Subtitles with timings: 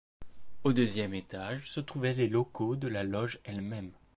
[0.63, 3.91] Au deuxième étage se trouvaient les locaux de la loge elle-même.